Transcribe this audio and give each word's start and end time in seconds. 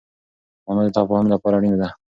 مانا 0.65 0.81
د 0.85 0.89
تفاهم 0.97 1.27
لپاره 1.33 1.55
اړينه 1.57 1.77
ده. 1.81 1.89